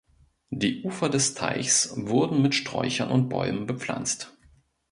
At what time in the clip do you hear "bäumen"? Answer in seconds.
3.29-3.67